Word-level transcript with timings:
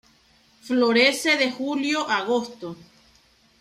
Florece 0.63 1.37
de 1.37 1.51
julio 1.51 2.09
a 2.09 2.17
agosto. 2.23 2.75